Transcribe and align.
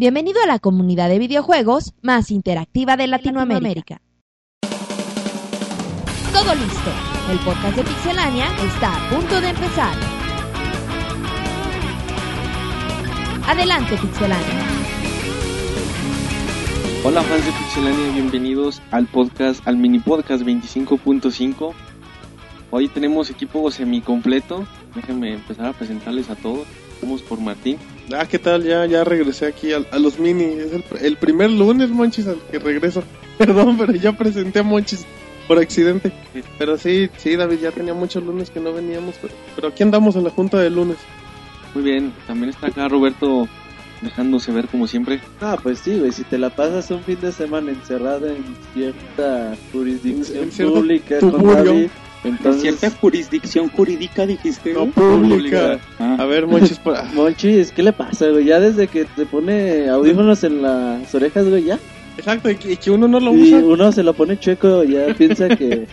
Bienvenido 0.00 0.40
a 0.40 0.46
la 0.46 0.60
comunidad 0.60 1.08
de 1.08 1.18
videojuegos 1.18 1.92
más 2.02 2.30
interactiva 2.30 2.96
de 2.96 3.08
Latinoamérica. 3.08 4.00
Todo 6.32 6.54
listo. 6.54 6.90
El 7.28 7.38
podcast 7.40 7.76
de 7.76 7.82
Pixelania 7.82 8.46
está 8.64 8.94
a 8.94 9.10
punto 9.10 9.40
de 9.40 9.48
empezar. 9.48 9.96
Adelante, 13.48 13.96
Pixelania. 13.96 14.66
Hola 17.04 17.20
fans 17.22 17.44
de 17.44 17.50
Pixelania, 17.50 18.12
bienvenidos 18.12 18.80
al 18.92 19.08
podcast, 19.08 19.66
al 19.66 19.78
mini 19.78 19.98
podcast 19.98 20.44
25.5. 20.44 21.72
Hoy 22.70 22.86
tenemos 22.86 23.30
equipo 23.30 23.68
semi 23.72 24.00
completo. 24.00 24.64
Déjenme 24.94 25.34
empezar 25.34 25.66
a 25.66 25.72
presentarles 25.72 26.30
a 26.30 26.36
todos. 26.36 26.68
Vamos 27.02 27.20
por 27.22 27.40
Martín. 27.40 27.78
Ah, 28.14 28.26
¿qué 28.26 28.38
tal? 28.38 28.64
Ya, 28.64 28.86
ya 28.86 29.04
regresé 29.04 29.46
aquí 29.46 29.72
a, 29.72 29.82
a 29.90 29.98
los 29.98 30.18
mini. 30.18 30.44
Es 30.44 30.72
el, 30.72 30.84
el 31.00 31.16
primer 31.16 31.50
lunes, 31.50 31.90
Monchis, 31.90 32.26
al 32.26 32.40
que 32.50 32.58
regreso. 32.58 33.02
Perdón, 33.38 33.76
pero 33.78 33.92
ya 33.92 34.12
presenté 34.12 34.60
a 34.60 34.62
Monchis 34.62 35.06
por 35.46 35.58
accidente. 35.58 36.12
Pero 36.58 36.76
sí, 36.76 37.08
sí, 37.16 37.36
David, 37.36 37.58
ya 37.60 37.70
tenía 37.70 37.94
muchos 37.94 38.22
lunes 38.22 38.50
que 38.50 38.60
no 38.60 38.72
veníamos. 38.72 39.16
Pero, 39.20 39.34
pero 39.54 39.68
aquí 39.68 39.82
andamos 39.82 40.16
en 40.16 40.24
la 40.24 40.30
junta 40.30 40.58
de 40.58 40.70
lunes. 40.70 40.96
Muy 41.74 41.84
bien, 41.84 42.12
también 42.26 42.50
está 42.50 42.68
acá 42.68 42.88
Roberto 42.88 43.48
dejándose 44.00 44.52
ver 44.52 44.68
como 44.68 44.86
siempre. 44.86 45.20
Ah, 45.40 45.58
pues 45.62 45.80
sí, 45.80 45.98
güey, 45.98 46.12
si 46.12 46.24
te 46.24 46.38
la 46.38 46.50
pasas 46.50 46.90
un 46.90 47.02
fin 47.02 47.18
de 47.20 47.32
semana 47.32 47.72
encerrado 47.72 48.28
en 48.28 48.44
cierta 48.74 49.54
jurisdicción 49.72 50.50
En 50.56 50.72
pública 50.72 51.18
con. 51.20 51.46
David, 51.46 51.88
entonces... 52.24 52.62
cierta 52.62 52.90
jurisdicción 52.90 53.68
jurídica 53.68 54.26
dijiste. 54.26 54.72
No 54.74 54.86
pública. 54.86 55.78
Ah. 55.98 56.16
A 56.18 56.24
ver, 56.26 56.46
Monchis, 56.46 56.78
por... 56.78 56.96
Monchis, 57.14 57.72
¿qué 57.72 57.82
le 57.82 57.92
pasa, 57.92 58.26
güey? 58.28 58.44
Ya 58.46 58.60
desde 58.60 58.88
que 58.88 59.04
te 59.04 59.26
pone 59.26 59.88
audífonos 59.88 60.42
en 60.44 60.62
las 60.62 61.14
orejas, 61.14 61.48
güey, 61.48 61.64
ya. 61.64 61.78
Exacto, 62.16 62.50
y 62.50 62.56
que, 62.56 62.72
y 62.72 62.76
que 62.76 62.90
uno 62.90 63.06
no 63.06 63.20
lo 63.20 63.32
Y 63.34 63.54
usa. 63.54 63.58
uno 63.58 63.92
se 63.92 64.02
lo 64.02 64.12
pone 64.12 64.38
chueco, 64.38 64.82
ya 64.82 65.14
piensa 65.18 65.48
que, 65.48 65.86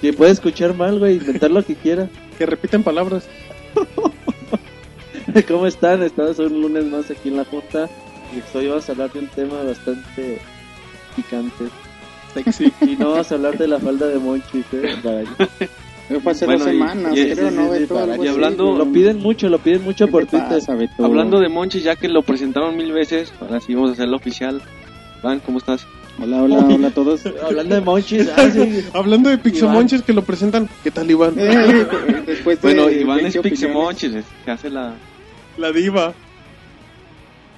que 0.00 0.12
puede 0.12 0.32
escuchar 0.32 0.74
mal, 0.74 0.98
güey, 0.98 1.16
inventar 1.16 1.50
lo 1.50 1.64
que 1.64 1.74
quiera. 1.74 2.08
Que 2.36 2.44
repiten 2.46 2.82
palabras. 2.82 3.26
¿Cómo 5.48 5.66
están? 5.66 6.02
Estamos 6.02 6.38
un 6.38 6.60
lunes 6.60 6.84
más 6.84 7.10
aquí 7.10 7.28
en 7.28 7.36
la 7.38 7.44
junta 7.44 7.88
y 8.32 8.56
hoy 8.56 8.68
vamos 8.68 8.88
a 8.88 8.92
hablar 8.92 9.12
de 9.12 9.18
un 9.20 9.26
tema 9.28 9.62
bastante 9.62 10.38
picante. 11.14 11.64
Sexy. 12.44 12.72
Y 12.82 12.96
no 12.96 13.10
vamos 13.10 13.30
a 13.32 13.34
hablar 13.34 13.56
de 13.58 13.68
la 13.68 13.78
falda 13.78 14.06
de 14.06 14.18
Monchis, 14.18 14.64
¿eh? 14.72 14.94
Fue 16.22 16.32
hace 16.32 16.44
Bueno, 16.46 16.64
dos 16.64 16.68
y- 16.72 16.78
semanas, 16.78 17.12
y- 17.18 17.30
creo, 17.32 17.50
sí, 17.50 17.56
¿no? 17.56 17.64
sí, 17.74 17.80
Beto? 17.80 17.94
para- 17.94 18.12
Algo 18.12 18.24
y 18.24 18.28
así. 18.28 18.34
hablando- 18.36 18.78
Lo 18.78 18.92
piden 18.92 19.18
mucho, 19.20 19.48
lo 19.48 19.58
piden 19.58 19.82
mucho 19.82 20.06
¿Qué 20.06 20.12
por 20.12 20.26
te 20.26 20.38
Twitter. 20.38 20.62
Hablando 20.98 21.40
de 21.40 21.48
Monchi, 21.48 21.80
ya 21.80 21.96
que 21.96 22.08
lo 22.08 22.22
presentaron 22.22 22.76
mil 22.76 22.92
veces, 22.92 23.32
ahora 23.40 23.60
sí 23.60 23.74
vamos 23.74 23.90
a 23.90 23.92
hacerlo 23.94 24.16
oficial. 24.16 24.62
Van, 25.22 25.40
¿cómo 25.40 25.58
estás? 25.58 25.84
Hola, 26.22 26.42
hola, 26.44 26.58
hola 26.58 26.88
a 26.88 26.90
todos. 26.92 27.22
Hablando 27.42 27.74
de 27.74 27.80
Monchis, 27.80 28.28
ah, 28.36 28.48
sí. 28.50 28.84
Hablando 28.92 29.30
de 29.30 29.38
Pixemonchis 29.38 30.02
que 30.02 30.12
lo 30.12 30.22
presentan. 30.22 30.68
¿Qué 30.84 30.90
tal, 30.92 31.10
Iván? 31.10 31.34
Eh, 31.36 31.86
después 32.24 32.60
de 32.62 32.68
Bueno, 32.74 32.88
Iván 32.90 33.18
es 33.26 33.34
20 33.34 33.38
opiniones, 33.40 33.42
Pixemonchis, 33.42 34.12
que 34.44 34.50
hace 34.50 34.70
la... 34.70 34.94
La 35.58 35.72
diva. 35.72 36.14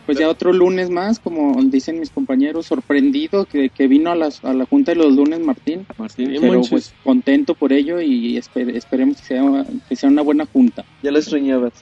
Pues 0.09 0.19
ya 0.19 0.29
otro 0.31 0.53
lunes 0.55 0.89
más, 0.89 1.19
como 1.21 1.63
dicen 1.65 2.01
mis 2.01 2.09
compañeros, 2.11 2.65
sorprendido 2.67 3.45
que, 3.45 3.69
que 3.69 3.87
vino 3.89 4.11
a, 4.11 4.15
las, 4.15 4.43
a 4.43 4.55
la 4.55 4.65
junta 4.65 4.93
de 4.93 4.97
los 4.97 5.13
lunes 5.15 5.39
Martín. 5.41 5.87
Martín. 5.99 6.35
Pero 6.41 6.63
pues 6.63 6.95
contento 7.05 7.55
por 7.55 7.73
ello 7.75 8.01
y 8.01 8.37
espe- 8.39 8.75
esperemos 8.75 9.19
que 9.21 9.25
sea, 9.27 9.67
que 9.87 9.97
sea 9.97 10.09
una 10.09 10.23
buena 10.23 10.47
junta. 10.47 10.85
Ya 11.03 11.11
lo 11.11 11.19
extrañabas. 11.19 11.73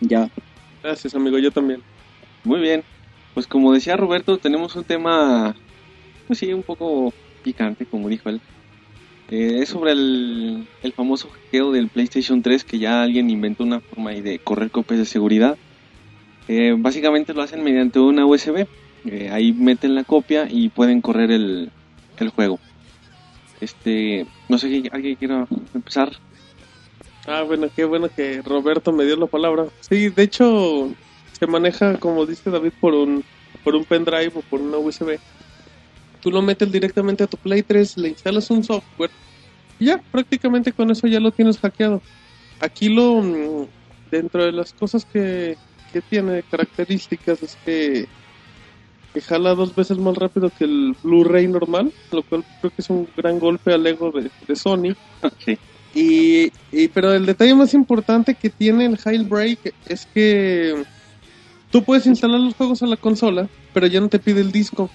Ya. 0.00 0.30
Gracias, 0.82 1.14
amigo, 1.16 1.36
yo 1.38 1.50
también. 1.50 1.82
Muy 2.44 2.60
bien. 2.60 2.84
Pues 3.34 3.46
como 3.48 3.72
decía 3.72 3.96
Roberto, 3.96 4.38
tenemos 4.38 4.76
un 4.76 4.84
tema, 4.84 5.56
pues 6.28 6.38
sí, 6.38 6.52
un 6.52 6.62
poco 6.62 7.12
picante, 7.42 7.86
como 7.86 8.08
dijo 8.08 8.28
él. 8.28 8.40
Eh, 9.30 9.58
es 9.62 9.70
sobre 9.70 9.92
el, 9.92 10.68
el 10.82 10.92
famoso 10.92 11.28
hackeo 11.28 11.72
del 11.72 11.88
PlayStation 11.88 12.40
3, 12.42 12.62
que 12.62 12.78
ya 12.78 13.02
alguien 13.02 13.30
inventó 13.30 13.64
una 13.64 13.80
forma 13.80 14.10
ahí 14.10 14.20
de 14.20 14.38
correr 14.38 14.70
copias 14.70 15.00
de 15.00 15.06
seguridad. 15.06 15.56
Eh, 16.48 16.74
básicamente 16.76 17.34
lo 17.34 17.42
hacen 17.42 17.62
mediante 17.62 17.98
una 17.98 18.26
USB. 18.26 18.66
Eh, 19.06 19.30
ahí 19.30 19.52
meten 19.52 19.94
la 19.94 20.04
copia 20.04 20.46
y 20.50 20.68
pueden 20.68 21.00
correr 21.00 21.30
el, 21.30 21.70
el 22.18 22.28
juego. 22.30 22.58
Este, 23.60 24.26
no 24.48 24.58
sé 24.58 24.68
si 24.68 24.88
alguien 24.92 25.16
quiera 25.16 25.46
empezar. 25.74 26.12
Ah, 27.26 27.42
bueno, 27.42 27.68
qué 27.74 27.84
bueno 27.84 28.08
que 28.14 28.42
Roberto 28.42 28.92
me 28.92 29.04
dio 29.04 29.16
la 29.16 29.26
palabra. 29.26 29.66
Sí, 29.80 30.10
de 30.10 30.22
hecho, 30.22 30.90
se 31.38 31.46
maneja, 31.46 31.98
como 31.98 32.26
dice 32.26 32.50
David, 32.50 32.72
por 32.80 32.94
un, 32.94 33.24
por 33.62 33.74
un 33.74 33.84
pendrive 33.84 34.32
o 34.34 34.42
por 34.42 34.60
una 34.60 34.76
USB. 34.76 35.18
Tú 36.20 36.30
lo 36.30 36.42
metes 36.42 36.70
directamente 36.70 37.24
a 37.24 37.26
tu 37.26 37.36
Play 37.36 37.62
3, 37.62 37.98
le 37.98 38.08
instalas 38.10 38.50
un 38.50 38.64
software 38.64 39.10
y 39.78 39.86
ya, 39.86 40.00
prácticamente 40.10 40.72
con 40.72 40.90
eso 40.90 41.06
ya 41.06 41.20
lo 41.20 41.32
tienes 41.32 41.58
hackeado. 41.58 42.00
Aquí 42.60 42.88
lo, 42.88 43.16
mm, 43.16 43.66
dentro 44.10 44.44
de 44.44 44.52
las 44.52 44.72
cosas 44.72 45.04
que, 45.04 45.56
que 45.94 46.02
tiene 46.02 46.42
características 46.44 47.42
es 47.42 47.56
que, 47.64 48.08
que 49.12 49.20
jala 49.20 49.54
dos 49.54 49.74
veces 49.74 49.98
más 49.98 50.16
rápido 50.16 50.50
que 50.50 50.64
el 50.64 50.96
Blu-ray 51.02 51.46
normal, 51.48 51.94
lo 52.10 52.24
cual 52.24 52.44
creo 52.60 52.72
que 52.72 52.82
es 52.82 52.90
un 52.90 53.12
gran 53.16 53.38
golpe 53.38 53.72
al 53.72 53.86
ego 53.86 54.10
de, 54.12 54.30
de 54.46 54.56
Sony. 54.56 54.94
Sí. 55.38 55.56
Y, 55.92 56.50
y- 56.70 56.88
pero 56.88 57.12
el 57.14 57.24
detalle 57.24 57.54
más 57.54 57.72
importante 57.72 58.34
que 58.34 58.50
tiene 58.50 58.84
el 58.86 58.98
Jailbreak 58.98 59.76
es 59.84 60.06
que 60.06 60.84
tú 61.70 61.84
puedes 61.84 62.06
instalar 62.06 62.40
los 62.40 62.54
juegos 62.54 62.82
a 62.82 62.86
la 62.86 62.96
consola, 62.98 63.48
pero 63.72 63.86
ya 63.88 64.00
no 64.00 64.08
te 64.08 64.20
pide 64.20 64.40
el 64.42 64.52
disco. 64.52 64.92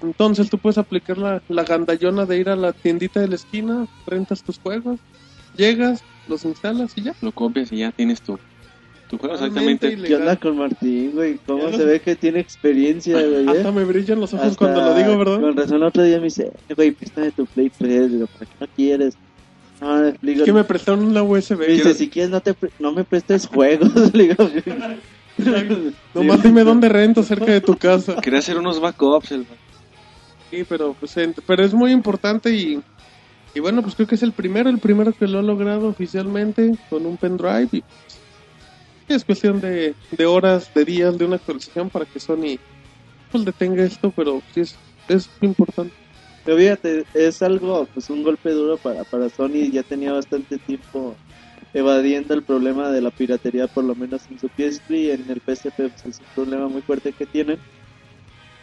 Entonces 0.00 0.48
tú 0.50 0.58
puedes 0.58 0.78
aplicar 0.78 1.18
la, 1.18 1.42
la 1.48 1.64
gandallona 1.64 2.26
de 2.26 2.38
ir 2.38 2.48
a 2.48 2.56
la 2.56 2.72
tiendita 2.72 3.20
de 3.20 3.28
la 3.28 3.34
esquina, 3.36 3.86
rentas 4.06 4.42
tus 4.42 4.58
juegos, 4.58 5.00
llegas, 5.52 6.04
los 6.26 6.44
instalas 6.44 6.92
y 6.96 7.04
ya. 7.04 7.16
Lo 7.20 7.32
copias 7.32 7.72
y 7.72 7.78
ya 7.78 7.92
tienes 7.92 8.22
tu, 8.22 8.38
tu 9.08 9.18
juego 9.18 9.34
exactamente. 9.34 9.96
¿Qué 9.96 10.14
onda 10.16 10.36
con 10.36 10.56
Martín, 10.58 11.12
güey? 11.14 11.38
¿Cómo 11.46 11.68
Ya 11.70 11.76
se 11.76 11.84
ve 11.84 12.00
que 12.00 12.14
tiene 12.16 12.40
experiencia, 12.40 13.14
güey? 13.20 13.48
Hasta 13.48 13.68
eh? 13.68 13.72
me 13.72 13.84
brillan 13.84 14.20
los 14.20 14.34
ojos 14.34 14.46
Hasta 14.46 14.58
cuando 14.58 14.80
lo 14.82 14.94
digo, 14.94 15.18
¿verdad? 15.18 15.40
Con 15.40 15.56
razón, 15.56 15.82
otro 15.82 16.02
día 16.02 16.18
me 16.18 16.24
dice, 16.24 16.52
"Eh, 16.68 16.74
güey, 16.74 16.90
préstame 16.92 17.30
tu 17.32 17.46
Play 17.46 17.70
3, 17.76 18.12
digo, 18.12 18.26
¿para 18.26 18.46
qué 18.46 18.56
no 18.60 18.66
quieres? 18.76 19.14
No, 19.80 20.02
digo, 20.22 20.40
Es 20.40 20.42
que 20.42 20.52
me 20.52 20.64
prestaron 20.64 21.04
una 21.04 21.22
USB. 21.22 21.56
me 21.58 21.66
dice, 21.66 21.94
si 21.94 22.08
quieres 22.08 22.30
no, 22.30 22.40
te 22.40 22.54
pre- 22.54 22.70
no 22.78 22.92
me 22.92 23.04
prestes 23.04 23.46
juegos, 23.46 23.90
digo, 24.12 24.34
Nomás 26.14 26.42
dime 26.42 26.64
dónde 26.64 26.88
rento 26.88 27.22
cerca 27.22 27.52
de 27.52 27.60
tu 27.60 27.76
casa. 27.76 28.16
Quería 28.16 28.40
hacer 28.40 28.58
unos 28.58 28.80
backups. 28.80 29.32
El... 29.32 29.46
Sí, 30.50 30.64
pero, 30.68 30.96
pues, 30.98 31.14
pero 31.46 31.64
es 31.64 31.74
muy 31.74 31.92
importante 31.92 32.52
y, 32.54 32.80
y 33.54 33.60
bueno, 33.60 33.82
pues 33.82 33.94
creo 33.94 34.08
que 34.08 34.16
es 34.16 34.22
el 34.22 34.32
primero, 34.32 34.68
el 34.70 34.78
primero 34.78 35.12
que 35.12 35.26
lo 35.28 35.38
ha 35.38 35.42
logrado 35.42 35.88
oficialmente 35.88 36.72
con 36.90 37.06
un 37.06 37.16
pendrive 37.16 37.68
y 37.72 37.80
pues, 37.82 38.18
es 39.08 39.24
cuestión 39.24 39.60
de, 39.60 39.94
de 40.10 40.26
horas, 40.26 40.72
de 40.74 40.84
días, 40.84 41.16
de 41.18 41.24
una 41.24 41.36
actualización 41.36 41.90
para 41.90 42.04
que 42.04 42.20
Sony 42.20 42.58
pues 43.30 43.44
detenga 43.44 43.84
esto, 43.84 44.12
pero 44.14 44.42
sí 44.54 44.60
es, 44.60 44.76
es 45.08 45.28
importante. 45.40 45.94
Pero 46.44 46.78
es 47.14 47.42
algo, 47.42 47.86
pues 47.92 48.08
un 48.08 48.22
golpe 48.22 48.50
duro 48.50 48.78
para, 48.78 49.04
para 49.04 49.28
Sony, 49.28 49.70
ya 49.70 49.82
tenía 49.82 50.12
bastante 50.12 50.56
tiempo 50.58 51.14
evadiendo 51.74 52.34
el 52.34 52.42
problema 52.42 52.90
de 52.90 53.02
la 53.02 53.10
piratería, 53.10 53.66
por 53.66 53.84
lo 53.84 53.94
menos 53.94 54.22
en 54.30 54.38
su 54.38 54.48
PSP 54.48 54.90
y 54.90 55.10
en 55.10 55.26
el 55.28 55.40
PSP 55.40 55.76
pues, 55.76 56.06
es 56.06 56.18
un 56.20 56.26
problema 56.34 56.68
muy 56.68 56.82
fuerte 56.82 57.12
que 57.12 57.26
tienen. 57.26 57.58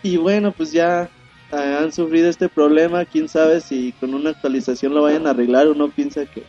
Y 0.02 0.18
bueno, 0.18 0.52
pues 0.52 0.72
ya 0.72 1.10
ah, 1.52 1.80
han 1.82 1.92
sufrido 1.92 2.30
este 2.30 2.50
problema, 2.50 3.06
quién 3.06 3.30
sabe 3.30 3.62
si 3.62 3.92
con 4.00 4.14
una 4.14 4.32
actualización 4.32 4.94
lo 4.94 5.04
vayan 5.04 5.28
a 5.28 5.32
arreglar, 5.32 5.68
uno 5.68 5.90
piensa 5.90 6.26
que, 6.26 6.44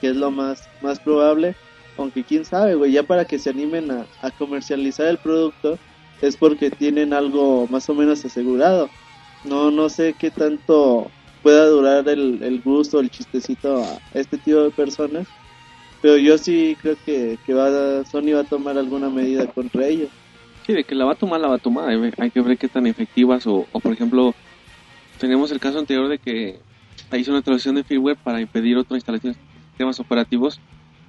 que 0.00 0.10
es 0.10 0.16
lo 0.16 0.30
más, 0.30 0.68
más 0.80 0.98
probable, 0.98 1.54
aunque 1.98 2.24
quién 2.24 2.44
sabe, 2.44 2.74
güey, 2.74 2.92
ya 2.92 3.02
para 3.02 3.24
que 3.24 3.38
se 3.38 3.50
animen 3.50 3.90
a, 3.90 4.06
a 4.22 4.30
comercializar 4.30 5.06
el 5.06 5.18
producto 5.18 5.78
es 6.22 6.36
porque 6.36 6.70
tienen 6.70 7.12
algo 7.12 7.66
más 7.70 7.88
o 7.88 7.94
menos 7.94 8.24
asegurado. 8.24 8.88
No, 9.44 9.70
no 9.70 9.88
sé 9.88 10.14
qué 10.18 10.30
tanto 10.30 11.10
pueda 11.42 11.66
durar 11.66 12.08
el, 12.08 12.42
el 12.42 12.60
gusto, 12.60 13.00
el 13.00 13.10
chistecito 13.10 13.82
a 13.82 13.98
este 14.14 14.38
tipo 14.38 14.60
de 14.60 14.70
personas. 14.70 15.26
Pero 16.00 16.16
yo 16.16 16.38
sí 16.38 16.76
creo 16.80 16.96
que, 17.04 17.38
que 17.44 17.54
va, 17.54 18.04
Sony 18.04 18.32
va 18.34 18.40
a 18.40 18.44
tomar 18.44 18.78
alguna 18.78 19.10
medida 19.10 19.46
contra 19.46 19.86
ellos. 19.86 20.08
Sí, 20.66 20.72
de 20.72 20.84
que 20.84 20.94
la 20.94 21.04
va 21.04 21.12
a 21.12 21.16
tomar, 21.16 21.40
la 21.40 21.48
va 21.48 21.56
a 21.56 21.58
tomar. 21.58 21.88
Hay 22.18 22.30
que 22.30 22.40
ver 22.40 22.58
qué 22.58 22.68
tan 22.68 22.86
efectivas 22.86 23.46
o, 23.46 23.66
o, 23.72 23.80
por 23.80 23.92
ejemplo, 23.92 24.34
tenemos 25.18 25.50
el 25.50 25.58
caso 25.58 25.78
anterior 25.78 26.08
de 26.08 26.18
que 26.18 26.58
hizo 27.16 27.32
una 27.32 27.42
traducción 27.42 27.74
de 27.74 27.84
firmware 27.84 28.16
para 28.16 28.40
impedir 28.40 28.76
otra 28.76 28.96
instalación 28.96 29.32
de 29.32 29.38
sistemas 29.70 29.98
operativos. 29.98 30.60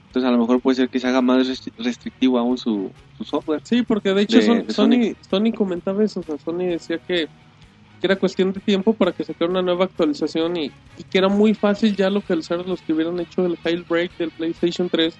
Entonces 0.09 0.27
a 0.27 0.31
lo 0.31 0.39
mejor 0.39 0.59
puede 0.59 0.75
ser 0.75 0.89
que 0.89 1.00
se 1.00 1.07
haga 1.07 1.21
más 1.21 1.47
restri- 1.47 1.71
restrictivo 1.77 2.39
aún 2.39 2.57
su, 2.57 2.91
su 3.17 3.23
software. 3.23 3.61
Sí, 3.63 3.83
porque 3.83 4.13
de 4.13 4.23
hecho 4.23 4.38
De- 4.38 4.45
Son- 4.45 4.65
de 4.65 4.73
Sony, 4.73 5.15
Sony 5.29 5.51
comentaba 5.56 6.03
eso, 6.03 6.19
o 6.21 6.23
sea, 6.23 6.35
Sony 6.44 6.65
decía 6.65 6.97
que, 7.07 7.27
que 8.01 8.07
era 8.07 8.15
cuestión 8.15 8.51
de 8.51 8.59
tiempo 8.59 8.94
para 8.94 9.11
que 9.11 9.23
sacara 9.23 9.51
una 9.51 9.61
nueva 9.61 9.85
actualización 9.85 10.57
y, 10.57 10.65
y 10.97 11.03
que 11.03 11.17
era 11.19 11.27
muy 11.27 11.53
fácil 11.53 11.95
ya 11.95 12.09
localizar 12.09 12.65
los 12.67 12.81
que 12.81 12.94
hubieran 12.94 13.19
hecho 13.19 13.45
el 13.45 13.56
jailbreak 13.57 14.17
del 14.17 14.31
PlayStation 14.31 14.89
3 14.89 15.15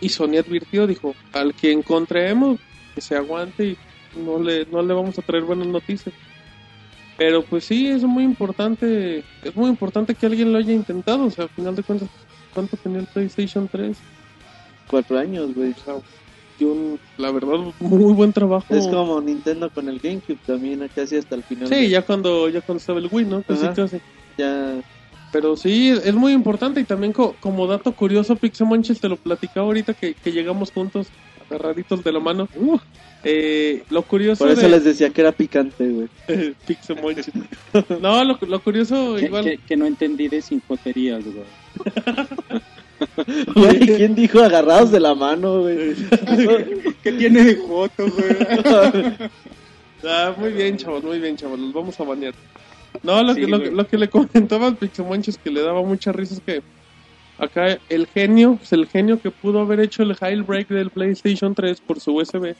y 0.00 0.08
Sony 0.08 0.36
advirtió, 0.38 0.86
dijo, 0.86 1.16
al 1.32 1.52
que 1.54 1.72
encontremos 1.72 2.58
que 2.94 3.00
se 3.00 3.16
aguante 3.16 3.64
y 3.66 3.76
no 4.20 4.38
le, 4.40 4.66
no 4.66 4.82
le 4.82 4.94
vamos 4.94 5.18
a 5.18 5.22
traer 5.22 5.42
buenas 5.44 5.66
noticias. 5.66 6.14
Pero 7.18 7.42
pues 7.42 7.64
sí, 7.64 7.88
es 7.88 8.04
muy 8.04 8.22
importante, 8.24 9.24
es 9.42 9.56
muy 9.56 9.68
importante 9.70 10.14
que 10.14 10.26
alguien 10.26 10.52
lo 10.52 10.58
haya 10.58 10.72
intentado, 10.72 11.24
o 11.24 11.30
sea, 11.30 11.44
al 11.44 11.50
final 11.50 11.74
de 11.74 11.82
cuentas, 11.82 12.08
¿cuánto 12.56 12.76
tenía 12.78 13.00
el 13.00 13.06
PlayStation 13.06 13.68
3? 13.68 14.02
Cuatro 14.88 15.18
años, 15.18 15.52
güey. 15.54 15.74
Dio 16.58 16.72
un- 16.72 17.00
la 17.18 17.30
verdad, 17.30 17.58
muy 17.78 18.14
buen 18.14 18.32
trabajo. 18.32 18.74
Es 18.74 18.86
como 18.88 19.20
Nintendo 19.20 19.70
con 19.70 19.88
el 19.90 19.98
GameCube 20.00 20.40
también, 20.46 20.88
casi 20.94 21.16
hasta 21.16 21.36
el 21.36 21.44
final. 21.44 21.68
Sí, 21.68 21.90
ya 21.90 22.02
cuando, 22.02 22.48
ya 22.48 22.62
cuando 22.62 22.78
estaba 22.78 22.98
el 22.98 23.08
Wii, 23.12 23.26
¿no? 23.26 23.42
Casi, 23.44 23.68
casi. 23.74 23.98
Ya, 24.38 24.80
Pero 25.30 25.54
sí, 25.56 25.90
es 25.90 26.14
muy 26.14 26.32
importante 26.32 26.80
y 26.80 26.84
también 26.84 27.12
co- 27.12 27.36
como 27.38 27.66
dato 27.66 27.94
curioso, 27.94 28.36
Pixemonchis 28.36 29.00
te 29.00 29.08
lo 29.08 29.16
platicaba 29.18 29.66
ahorita 29.66 29.92
que, 29.92 30.14
que 30.14 30.32
llegamos 30.32 30.72
juntos, 30.72 31.12
agarraditos 31.50 32.02
de 32.04 32.12
la 32.12 32.20
mano. 32.20 32.48
Eh, 33.24 33.82
lo 33.90 34.02
curioso 34.02 34.44
por 34.44 34.52
eso 34.52 34.62
de 34.62 34.68
les 34.68 34.84
decía 34.84 35.10
que 35.10 35.20
era 35.20 35.32
picante, 35.32 35.88
güey. 35.88 36.08
Pixemonchis. 36.66 37.30
No, 38.00 38.22
lo, 38.24 38.38
lo 38.46 38.60
curioso 38.60 39.16
Que, 39.18 39.24
igual... 39.26 39.44
que- 39.44 39.58
que 39.58 39.76
no 39.76 39.86
entendí 39.86 40.28
de 40.28 40.42
sinjoterías, 40.42 41.24
güey. 41.24 41.44
Güey, 43.54 43.78
¿quién 43.80 44.14
dijo 44.14 44.40
agarrados 44.40 44.90
de 44.90 45.00
la 45.00 45.14
mano, 45.14 45.60
güey? 45.62 45.94
¿Qué 47.02 47.12
tiene 47.12 47.44
de 47.44 47.56
foto, 47.56 48.06
güey? 48.08 49.30
Ah, 50.04 50.34
muy 50.36 50.52
bien, 50.52 50.76
chavos, 50.76 51.02
muy 51.04 51.18
bien, 51.18 51.36
chavos, 51.36 51.58
los 51.58 51.72
vamos 51.72 51.98
a 52.00 52.04
banear. 52.04 52.34
No, 53.02 53.22
lo, 53.22 53.34
Sí, 53.34 53.40
que, 53.42 53.46
lo, 53.70 53.86
que 53.86 53.98
le 53.98 54.08
comentaba 54.08 54.68
al 54.68 54.78
que 54.78 55.50
le 55.50 55.60
daba 55.60 55.82
mucha 55.82 56.12
risa 56.12 56.34
es 56.34 56.40
que 56.40 56.62
acá 57.38 57.78
el 57.88 58.06
genio, 58.06 58.56
pues 58.56 58.72
el 58.72 58.86
genio 58.86 59.20
que 59.20 59.30
pudo 59.30 59.60
haber 59.60 59.80
hecho 59.80 60.02
el 60.02 60.14
jailbreak 60.14 60.68
del 60.68 60.90
PlayStation 60.90 61.54
3 61.54 61.80
por 61.80 62.00
su 62.00 62.16
USB, 62.16 62.54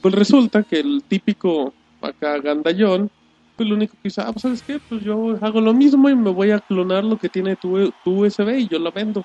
pues 0.00 0.14
resulta 0.14 0.62
que 0.62 0.80
el 0.80 1.02
típico 1.06 1.72
acá 2.00 2.38
gandallón, 2.38 3.10
pues 3.56 3.68
lo 3.68 3.74
único 3.74 3.94
que 3.94 4.08
dice, 4.08 4.20
ah, 4.20 4.32
pues 4.32 4.42
sabes 4.42 4.62
qué, 4.62 4.78
pues 4.88 5.02
yo 5.02 5.38
hago 5.40 5.60
lo 5.60 5.72
mismo 5.72 6.08
y 6.08 6.14
me 6.14 6.30
voy 6.30 6.50
a 6.50 6.60
clonar 6.60 7.04
lo 7.04 7.18
que 7.18 7.28
tiene 7.28 7.56
tu, 7.56 7.90
tu 8.04 8.24
USB 8.24 8.58
y 8.58 8.68
yo 8.68 8.78
la 8.78 8.90
vendo. 8.90 9.24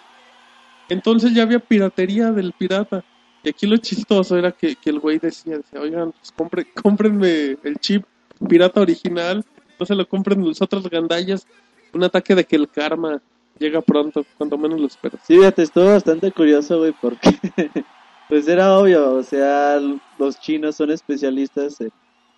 Entonces 0.89 1.33
ya 1.33 1.43
había 1.43 1.59
piratería 1.59 2.31
del 2.31 2.53
pirata. 2.53 3.03
Y 3.43 3.49
aquí 3.49 3.65
lo 3.65 3.77
chistoso 3.77 4.37
era 4.37 4.51
que, 4.51 4.75
que 4.75 4.89
el 4.89 4.99
güey 4.99 5.19
decía, 5.19 5.57
decía, 5.57 5.79
oigan, 5.79 6.11
pues 6.11 6.31
compre, 6.31 6.65
cómprenme 6.73 7.57
el 7.63 7.77
chip 7.79 8.05
pirata 8.47 8.81
original, 8.81 9.43
no 9.79 9.85
se 9.85 9.95
lo 9.95 10.07
compren 10.07 10.43
los 10.45 10.61
otros 10.61 10.89
gandallas. 10.89 11.47
Un 11.93 12.03
ataque 12.03 12.35
de 12.35 12.45
que 12.45 12.55
el 12.55 12.69
karma 12.69 13.21
llega 13.61 13.81
pronto, 13.81 14.25
cuando 14.37 14.57
menos 14.57 14.79
lo 14.81 14.87
esperas. 14.87 15.21
Sí, 15.25 15.35
fíjate, 15.37 15.63
estuvo 15.63 15.85
bastante 15.85 16.31
curioso, 16.31 16.79
güey, 16.79 16.93
porque 16.99 17.29
pues 18.29 18.47
era 18.47 18.77
obvio, 18.77 19.13
o 19.13 19.23
sea, 19.23 19.79
los 20.19 20.39
chinos 20.39 20.75
son 20.75 20.91
especialistas 20.91 21.79
en, 21.79 21.91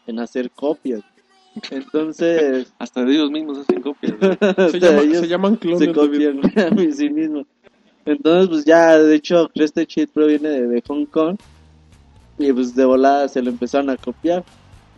en 0.07 0.19
hacer 0.19 0.51
copias. 0.51 1.01
Entonces, 1.71 2.73
Hasta 2.79 3.03
de 3.05 3.13
ellos 3.13 3.31
mismos 3.31 3.59
hacen 3.59 3.81
copias. 3.81 4.13
Se, 4.19 4.27
hasta 4.41 4.77
llama- 4.77 5.01
ellos 5.01 5.17
se 5.19 5.27
llaman 5.27 5.55
clones. 5.55 5.79
se 5.79 5.91
copian 5.93 6.39
a 6.39 6.91
sí 6.95 7.09
mismos. 7.09 7.45
Entonces, 8.05 8.49
pues 8.49 8.65
ya, 8.65 8.97
de 8.97 9.15
hecho, 9.15 9.49
este 9.55 9.85
cheat 9.87 10.09
proviene 10.09 10.49
de, 10.49 10.67
de 10.67 10.83
Hong 10.87 11.05
Kong 11.05 11.37
y 12.37 12.51
pues 12.51 12.75
de 12.75 12.83
volada 12.83 13.27
se 13.29 13.41
lo 13.41 13.49
empezaron 13.49 13.89
a 13.89 13.95
copiar 13.97 14.43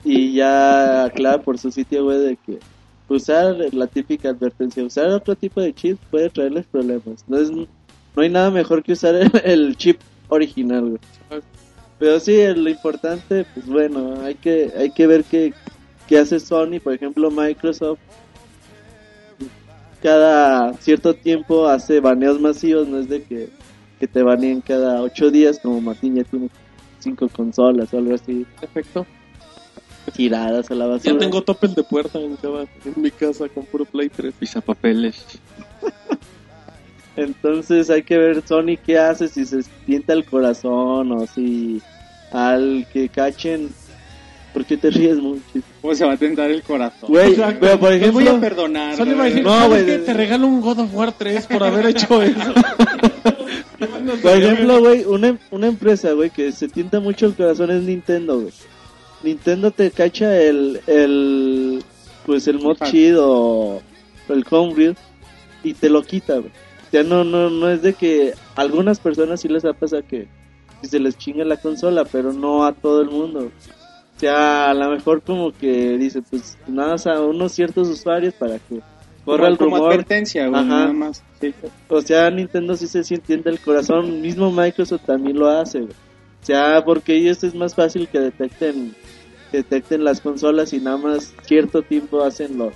y 0.03 0.33
ya 0.33 1.03
aclara 1.05 1.39
por 1.41 1.57
su 1.59 1.69
sitio 1.71 2.05
web 2.07 2.19
de 2.19 2.37
que 2.37 2.59
usar 3.07 3.55
la 3.73 3.87
típica 3.87 4.29
advertencia, 4.29 4.83
usar 4.83 5.09
otro 5.09 5.35
tipo 5.35 5.61
de 5.61 5.73
chip 5.73 5.99
puede 6.09 6.29
traerles 6.29 6.65
problemas. 6.65 7.23
No 7.27 7.37
es 7.37 7.51
no 7.51 7.67
hay 8.21 8.29
nada 8.29 8.49
mejor 8.49 8.81
que 8.81 8.93
usar 8.93 9.15
el, 9.43 9.75
chip 9.75 9.99
original. 10.29 10.99
Pero 11.99 12.19
sí, 12.19 12.37
lo 12.55 12.69
importante, 12.69 13.45
pues 13.53 13.65
bueno, 13.67 14.21
hay 14.21 14.35
que 14.35 14.71
hay 14.77 14.91
que 14.91 15.07
ver 15.07 15.23
qué, 15.23 15.53
qué 16.07 16.17
hace 16.17 16.39
Sony, 16.39 16.79
por 16.81 16.93
ejemplo, 16.93 17.29
Microsoft 17.31 17.99
cada 20.01 20.73
cierto 20.75 21.15
tiempo 21.15 21.67
hace 21.67 21.99
baneos 21.99 22.39
masivos, 22.39 22.87
no 22.87 22.99
es 22.99 23.09
de 23.09 23.23
que, 23.23 23.49
que 23.99 24.07
te 24.07 24.21
baneen 24.21 24.61
cada 24.61 25.01
ocho 25.01 25.31
días, 25.31 25.59
como 25.59 25.81
Martín 25.81 26.15
ya 26.15 26.23
tiene 26.23 26.49
cinco 26.99 27.27
consolas 27.27 27.91
o 27.91 27.97
algo 27.97 28.13
así, 28.13 28.45
Perfecto. 28.59 29.05
Tiradas 30.13 30.69
a 30.71 30.75
la 30.75 30.85
basura. 30.87 31.13
Ya 31.13 31.19
tengo 31.19 31.41
topes 31.41 31.75
de 31.75 31.83
puerta 31.83 32.19
en, 32.19 32.35
cada, 32.37 32.61
en 32.63 32.93
mi 33.01 33.11
casa 33.11 33.47
con 33.49 33.65
puro 33.65 33.85
Play 33.85 34.09
3. 34.09 34.33
Pisapapeles. 34.39 35.25
Entonces 37.15 37.89
hay 37.89 38.03
que 38.03 38.17
ver 38.17 38.43
Sony 38.45 38.77
qué 38.85 38.97
hace, 38.99 39.27
si 39.29 39.45
se 39.45 39.61
tienta 39.85 40.13
el 40.13 40.25
corazón 40.25 41.11
o 41.13 41.25
si 41.27 41.81
al 42.31 42.85
que 42.91 43.09
cachen... 43.09 43.69
¿Por 44.53 44.63
qué 44.63 44.77
te 44.77 44.89
ríes 44.89 45.17
mucho? 45.17 45.41
¿Cómo 45.81 45.93
se 45.95 46.05
va 46.05 46.13
a 46.13 46.17
tentar 46.17 46.49
el 46.49 46.63
corazón? 46.63 47.09
Güey, 47.09 47.31
Exacto. 47.31 47.57
pero 47.59 47.77
por 47.77 47.89
Te 47.89 48.09
voy 48.09 48.23
a 48.23 48.27
ejemplo... 48.29 48.39
perdonar. 48.39 48.95
Solo 48.95 49.11
iba 49.11 49.23
a 49.25 49.27
güey. 49.27 49.29
decir, 49.31 49.43
No, 49.43 49.51
¿sabes 49.51 49.69
güey, 49.69 49.85
qué? 49.85 49.91
de- 49.91 49.97
Te 50.05 50.13
regalo 50.13 50.47
un 50.47 50.61
God 50.61 50.79
of 50.79 50.93
War 50.95 51.11
3 51.11 51.47
por 51.47 51.63
haber 51.63 51.85
hecho 51.87 52.23
eso. 52.23 52.39
Por 54.21 54.31
ejemplo, 54.31 54.79
güey, 54.79 55.03
una, 55.03 55.37
una 55.51 55.67
empresa, 55.67 56.11
güey, 56.13 56.29
que 56.29 56.53
se 56.53 56.69
tienta 56.69 57.01
mucho 57.01 57.25
el 57.25 57.33
corazón 57.33 57.69
es 57.71 57.83
Nintendo, 57.83 58.39
güey. 58.39 58.53
Nintendo 59.25 59.71
te 59.71 59.89
cacha 59.89 60.39
el, 60.39 60.79
el, 60.85 61.83
pues 62.25 62.47
el 62.47 62.59
mod 62.59 62.77
chido 62.83 63.27
o 63.27 63.81
el 64.29 64.45
homebrew 64.49 64.93
y 65.63 65.73
te 65.73 65.89
lo 65.89 66.03
quita, 66.03 66.35
güey. 66.35 66.51
O 66.87 66.91
sea, 66.91 67.03
no, 67.03 67.23
no, 67.23 67.49
no 67.49 67.69
es 67.69 67.81
de 67.81 67.93
que 67.93 68.33
a 68.55 68.61
algunas 68.61 68.99
personas 68.99 69.41
sí 69.41 69.47
les 69.47 69.65
ha 69.65 69.73
pasado 69.73 70.03
que, 70.07 70.27
que 70.81 70.87
se 70.87 70.99
les 70.99 71.17
chinga 71.17 71.43
la 71.43 71.57
consola, 71.57 72.05
pero 72.05 72.31
no 72.31 72.65
a 72.65 72.73
todo 72.73 73.01
el 73.01 73.09
mundo. 73.09 73.51
O 74.15 74.19
sea, 74.19 74.69
a 74.69 74.73
lo 74.73 74.91
mejor 74.91 75.21
como 75.23 75.51
que 75.51 75.97
dice, 75.97 76.21
pues 76.21 76.57
nada 76.67 76.95
a 77.13 77.21
unos 77.21 77.51
ciertos 77.51 77.89
usuarios 77.89 78.33
para 78.35 78.59
que 78.59 78.79
corra 79.25 79.47
el 79.47 79.57
como, 79.57 79.71
como 79.71 79.77
rumor. 79.77 79.93
advertencia, 79.93 80.47
güey, 80.47 80.61
Ajá. 80.61 80.69
nada 80.69 80.93
más. 80.93 81.23
Sí. 81.41 81.53
O 81.89 82.01
sea, 82.01 82.29
Nintendo 82.29 82.77
sí 82.77 82.87
se 82.87 83.03
siente 83.03 83.33
el 83.33 83.59
corazón, 83.59 84.21
mismo 84.21 84.51
Microsoft 84.51 85.05
también 85.05 85.37
lo 85.37 85.49
hace, 85.49 85.79
güey. 85.79 85.91
O 85.91 86.45
sea, 86.45 86.85
porque 86.85 87.15
ellos 87.15 87.43
es 87.43 87.55
más 87.55 87.73
fácil 87.73 88.07
que 88.07 88.19
detecten 88.19 88.95
que 89.55 89.63
detecten 89.63 90.03
las 90.03 90.21
consolas 90.21 90.73
y 90.73 90.79
nada 90.79 90.97
más 90.97 91.33
cierto 91.43 91.81
tiempo 91.81 92.23
hacen 92.23 92.57
los, 92.57 92.73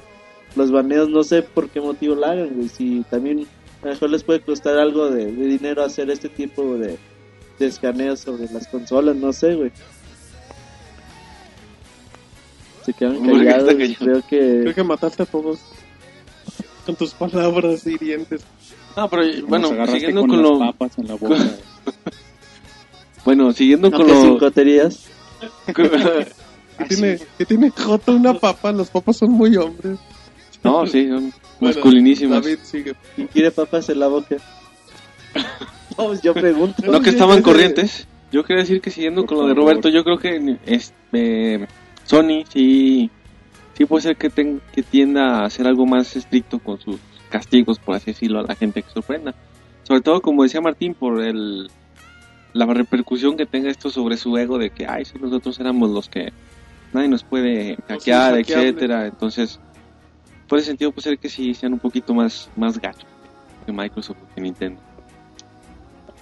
los 0.55 0.71
baneos, 0.71 1.09
no 1.09 1.23
sé 1.23 1.41
por 1.41 1.69
qué 1.69 1.81
motivo 1.81 2.15
lo 2.15 2.25
hagan, 2.25 2.49
güey. 2.55 2.69
Si 2.69 3.03
también 3.09 3.45
a 3.81 3.87
lo 3.87 3.91
mejor 3.91 4.09
les 4.09 4.23
puede 4.23 4.41
costar 4.41 4.77
algo 4.77 5.09
de, 5.09 5.31
de 5.31 5.45
dinero 5.45 5.83
hacer 5.83 6.09
este 6.09 6.29
tipo 6.29 6.77
de, 6.77 6.97
de 7.59 7.65
escaneos 7.65 8.21
sobre 8.21 8.49
las 8.51 8.67
consolas, 8.67 9.15
no 9.15 9.33
sé, 9.33 9.55
güey. 9.55 9.71
Se 12.85 12.93
quedan 12.93 13.17
¿Por 13.17 13.41
qué 13.41 13.49
están 13.49 13.77
callados, 13.77 13.97
creo 13.97 14.21
que... 14.27 14.59
Creo 14.61 14.75
que 14.75 14.83
mataste 14.83 15.23
a 15.23 15.25
todos 15.25 15.59
con 16.85 16.95
tus 16.95 17.13
palabras 17.13 17.85
hirientes. 17.85 18.41
No, 18.95 19.09
pero 19.09 19.23
bueno, 19.47 19.67
siguiendo 19.85 20.21
con, 20.21 20.29
con, 20.29 20.41
las 20.41 20.51
lo. 20.51 20.59
papas 20.59 20.97
en 20.97 21.07
la 21.07 21.15
boca. 21.15 21.35
Bueno, 23.25 23.51
siguiendo 23.51 23.91
con 23.91 24.07
sin 24.07 24.39
¿Qué 26.79 26.85
tiene, 26.95 27.19
¿Qué 27.37 27.45
tiene 27.45 27.69
Joto 27.69 28.13
una 28.15 28.33
papa? 28.33 28.71
Los 28.71 28.89
papas 28.89 29.17
son 29.17 29.31
muy 29.31 29.55
hombres. 29.57 29.97
no, 30.63 30.85
sí, 30.87 31.07
son 31.07 31.31
Bueno, 31.59 31.75
masculinísimas. 31.75 32.43
David 32.43 32.59
sigue. 32.63 32.93
¿Quién 33.15 33.27
quiere 33.27 33.51
papas 33.51 33.87
en 33.89 33.99
la 33.99 34.07
boca? 34.07 34.35
No, 35.97 36.05
pues 36.07 36.21
yo 36.21 36.33
pregunto. 36.33 36.81
No 36.89 37.01
que 37.01 37.09
estaban 37.09 37.41
corrientes. 37.41 38.07
Yo 38.31 38.43
quería 38.45 38.61
decir 38.61 38.79
que 38.79 38.89
siguiendo 38.89 39.21
Por 39.25 39.29
con 39.29 39.37
lo 39.39 39.47
de. 39.47 39.53
Roberto, 39.53 39.89
yo 39.89 40.03
creo 40.05 40.17
que 40.17 40.57
este, 40.65 41.67
Sony 42.05 42.45
sí, 42.53 43.09
sí 43.77 43.85
puede 43.85 44.03
ser 44.03 44.15
que, 44.15 44.29
ten- 44.29 44.61
que 44.71 44.81
tienda 44.81 45.43
a 45.43 45.49
ser 45.49 45.67
algo 45.67 45.85
más 45.85 46.15
estricto 46.15 46.59
con 46.59 46.79
sus 46.79 46.95
castigos, 47.29 47.79
por 47.79 47.95
así 47.95 48.11
decirlo, 48.11 48.39
a 48.39 48.43
la 48.43 48.55
gente 48.55 48.81
que 48.81 48.89
sorprenda. 48.91 49.35
Sobre 49.83 49.99
todo, 49.99 50.21
como 50.21 50.43
decía 50.43 50.61
Martín, 50.61 50.93
por 50.93 51.21
el 51.21 51.69
la 52.53 52.65
repercusión 52.65 53.35
que 53.35 53.45
tenga 53.45 53.69
esto 53.69 53.89
sobre 53.89 54.15
su 54.15 54.37
ego 54.37 54.57
de 54.57 54.69
que, 54.69 54.85
ay, 54.87 55.03
si 55.03 55.19
nosotros 55.19 55.59
éramos 55.59 55.89
los 55.89 56.07
que 56.07 56.31
nadie 56.93 57.07
nos 57.07 57.23
puede 57.23 57.75
hackear, 57.87 58.33
inhackeables. 58.33 58.49
etcétera. 58.49 59.07
Entonces, 59.07 59.59
por 60.47 60.59
ese 60.59 60.67
sentido 60.67 60.91
puede 60.91 61.03
ser 61.03 61.19
que 61.19 61.29
sí 61.29 61.53
sean 61.53 61.73
un 61.73 61.79
poquito 61.79 62.13
más, 62.13 62.49
más 62.55 62.79
gachos 62.79 63.07
que 63.65 63.71
Microsoft 63.71 64.17
o 64.23 64.35
que 64.35 64.41
Nintendo. 64.41 64.81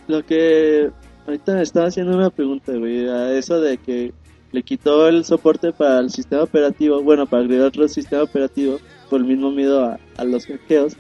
Lo 0.07 0.25
que 0.25 0.91
ahorita 1.25 1.55
me 1.55 1.61
estaba 1.61 1.87
haciendo 1.87 2.15
una 2.15 2.29
pregunta, 2.29 2.73
güey, 2.73 3.07
a 3.07 3.33
eso 3.33 3.59
de 3.59 3.77
que 3.77 4.13
le 4.51 4.63
quitó 4.63 5.07
el 5.07 5.25
soporte 5.25 5.71
para 5.73 5.99
el 5.99 6.09
sistema 6.09 6.43
operativo, 6.43 7.01
bueno, 7.01 7.25
para 7.25 7.43
agregar 7.43 7.67
otro 7.67 7.87
sistema 7.87 8.23
operativo 8.23 8.79
por 9.09 9.19
el 9.19 9.27
mismo 9.27 9.51
miedo 9.51 9.85
a, 9.85 9.99
a 10.17 10.23
los 10.23 10.45
hackeos. 10.45 10.95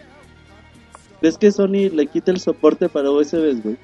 ¿Ves 1.21 1.37
que 1.37 1.51
Sony 1.51 1.89
le 1.91 2.07
quita 2.07 2.31
el 2.31 2.39
soporte 2.39 2.89
para 2.89 3.11
USBs, 3.11 3.63
güey? 3.63 3.77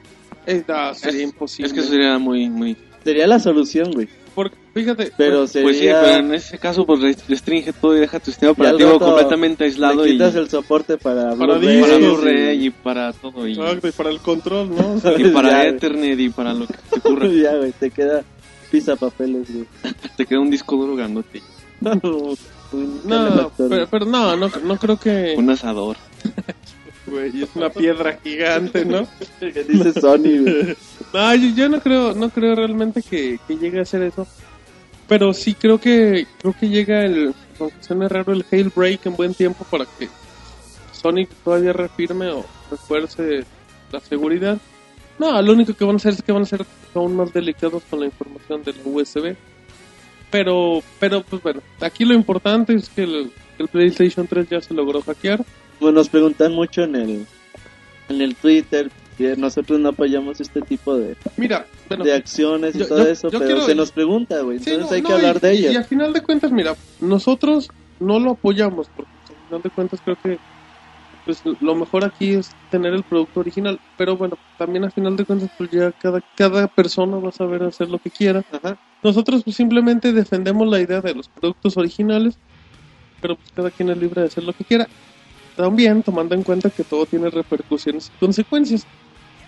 Eh, 0.46 0.64
no, 0.68 0.94
sería 0.94 1.20
Es- 1.20 1.24
imposible. 1.30 1.68
Es 1.68 1.74
que 1.74 1.82
sería 1.82 2.18
muy, 2.18 2.50
muy... 2.50 2.76
Sería 3.04 3.28
la 3.28 3.40
solución, 3.40 3.92
güey. 3.92 4.08
Porque, 4.36 4.56
fíjate, 4.74 5.12
Pero 5.16 5.46
sería... 5.46 5.64
Pues 5.68 5.78
sí, 5.78 5.86
pero 5.86 6.16
en 6.26 6.34
ese 6.34 6.58
caso 6.58 6.86
pues 6.88 7.00
rest- 7.02 7.24
restringe 7.28 7.72
todo 7.74 7.96
y 7.96 8.00
deja 8.00 8.20
tu 8.20 8.32
sistema 8.32 8.52
operativo 8.54 8.98
completamente 9.00 9.66
aislado 9.66 10.04
le 10.04 10.10
y 10.10 10.14
quitas 10.14 10.34
el 10.36 10.50
soporte 10.50 10.98
para 10.98 11.36
Para 11.36 11.58
Blu-ray, 11.60 11.82
para 11.82 12.54
y 12.54 12.70
para 12.72 13.14
todo 13.14 13.48
y, 13.48 13.52
Exacto, 13.54 13.88
y 13.88 13.92
para 13.92 14.10
el 14.10 14.20
control, 14.20 14.70
¿no? 14.76 14.96
y 15.18 15.26
para 15.30 15.50
Ya, 15.50 15.58
güey. 15.64 15.68
Ethernet 15.76 16.20
y 16.20 16.30
para 16.30 16.54
lo 16.54 16.66
que 16.66 16.74
te 16.74 17.00
ocurra. 17.00 17.28
ya, 17.28 17.56
güey, 17.58 17.72
te 17.74 17.92
queda 17.92 18.24
pisa 18.72 18.96
papeles, 18.96 19.54
güey. 19.54 19.66
Te 20.18 20.26
queda 20.26 20.40
un 20.40 20.50
disco 20.50 20.76
duro 20.78 20.96
grandote. 20.96 21.42
No, 21.80 22.00
calefactor, 23.08 23.70
pero, 23.70 23.88
pero 23.88 24.06
no, 24.08 24.36
no, 24.36 24.50
no 24.64 24.78
creo 24.78 24.98
que... 24.98 25.36
Un 25.38 25.50
asador. 25.52 25.96
Güey, 27.14 27.44
es 27.44 27.50
una 27.54 27.70
piedra 27.70 28.18
gigante, 28.24 28.86
¿no? 28.86 29.08
Que 29.40 29.64
dice 29.64 29.94
Sony, 29.94 30.42
güey. 30.42 30.76
No, 31.14 31.36
yo, 31.36 31.56
yo 31.56 31.70
no 31.70 31.80
creo, 31.80 32.16
no 32.16 32.32
creo 32.32 32.56
realmente 32.56 33.04
que, 33.04 33.40
que 33.48 33.56
llegue 33.56 33.78
a 33.78 33.84
hacer 33.84 34.02
eso. 34.02 34.26
Pero 35.08 35.32
sí 35.32 35.54
creo 35.54 35.80
que 35.80 36.26
creo 36.40 36.56
que 36.60 36.70
llega 36.70 37.06
el, 37.06 37.36
aunque 37.60 37.84
suene 37.84 38.10
raro, 38.10 38.34
el 38.34 38.44
Hail 38.52 38.72
Break 38.76 39.06
en 39.06 39.16
buen 39.16 39.36
tiempo 39.36 39.64
para 39.70 39.86
que 39.86 40.10
Sonic 40.92 41.30
todavía 41.44 41.72
refirme 41.72 42.30
o 42.30 42.44
refuerce 42.72 43.46
la 43.92 44.00
seguridad. 44.00 44.58
No, 45.20 45.40
lo 45.40 45.54
único 45.54 45.76
que 45.76 45.86
van 45.86 45.94
a 45.94 45.98
hacer 45.98 46.14
es 46.14 46.24
que 46.24 46.32
van 46.32 46.42
a 46.42 46.48
ser 46.48 46.66
aún 46.96 47.16
más 47.16 47.32
delicados 47.32 47.84
con 47.92 48.00
la 48.00 48.08
información 48.08 48.64
del 48.64 48.78
USB. 48.84 49.36
Pero, 50.32 50.82
pero 51.00 51.22
pues 51.22 51.44
bueno, 51.44 51.62
aquí 51.80 52.06
lo 52.06 52.16
importante 52.16 52.74
es 52.74 52.90
que 52.90 53.04
el, 53.04 53.32
que 53.56 53.64
el 53.64 53.70
PlayStation 53.70 54.26
3 54.26 54.50
ya 54.50 54.62
se 54.62 54.74
logró 54.74 55.04
hackear. 55.04 55.46
Bueno, 55.84 55.98
nos 56.00 56.08
preguntan 56.10 56.54
mucho 56.54 56.84
en 56.84 56.96
el, 56.96 57.26
en 58.10 58.22
el 58.22 58.36
Twitter 58.36 58.90
que 59.18 59.36
nosotros 59.36 59.80
no 59.82 59.90
apoyamos 59.90 60.40
este 60.40 60.62
tipo 60.62 60.96
de, 60.98 61.16
Mira, 61.38 61.68
bueno, 61.90 62.06
de 62.06 62.14
acciones 62.14 62.74
y 62.76 62.80
yo- 62.80 62.88
todo 62.88 63.00
yo- 63.04 63.10
eso, 63.10 63.30
yo 63.30 63.40
pero 63.40 63.52
quiero- 63.52 63.66
se 63.66 63.76
nos 63.76 63.92
pregunta, 63.92 64.40
güey. 64.42 64.60
Sí, 64.60 64.72
Entonces 64.72 64.90
no, 64.90 64.96
hay 64.96 65.02
no, 65.02 65.08
que 65.10 65.14
hablar 65.14 65.36
y- 65.36 65.40
de 65.40 65.56
y, 65.56 65.66
ello. 65.68 65.80
a 65.80 65.84
final 65.84 66.14
de 66.14 66.22
cuentas, 66.22 66.52
mira, 66.54 66.74
nosotros 67.02 67.68
no 68.00 68.18
lo 68.20 68.32
apoyamos, 68.32 68.88
porque 68.96 69.12
a 69.26 69.46
final 69.48 69.62
de 69.62 69.70
cuentas 69.70 70.00
creo 70.04 70.16
que 70.24 70.40
pues 71.26 71.42
lo 71.62 71.76
mejor 71.76 72.04
aquí 72.06 72.32
es 72.34 72.50
tener 72.70 72.94
el 72.94 73.04
producto 73.04 73.42
original, 73.42 73.80
pero 73.98 74.16
bueno, 74.18 74.38
también 74.58 74.84
a 74.86 74.90
final 74.90 75.16
de 75.18 75.26
cuentas 75.26 75.50
pues 75.58 75.70
ya 75.70 75.92
cada, 75.92 76.22
cada 76.36 76.68
persona 76.68 77.18
va 77.18 77.30
a 77.30 77.32
saber 77.34 77.64
hacer 77.64 77.90
lo 77.90 78.00
que 78.00 78.10
quiera. 78.10 78.42
Ajá. 78.52 78.78
Nosotros 79.04 79.44
pues 79.44 79.56
simplemente 79.58 80.12
defendemos 80.14 80.68
la 80.68 80.80
idea 80.82 81.02
de 81.02 81.14
los 81.14 81.28
productos 81.30 81.78
originales, 81.78 82.36
pero 83.22 83.36
pues 83.36 83.50
cada 83.54 83.70
quien 83.70 83.90
es 83.90 83.98
libre 83.98 84.22
de 84.22 84.28
hacer 84.28 84.44
lo 84.46 84.54
que 84.54 84.64
quiera. 84.66 84.88
También 85.56 86.02
tomando 86.04 86.36
en 86.36 86.44
cuenta 86.44 86.70
que 86.70 86.84
todo 86.84 87.06
tiene 87.06 87.30
repercusiones 87.30 88.12
y 88.14 88.18
consecuencias. 88.20 88.84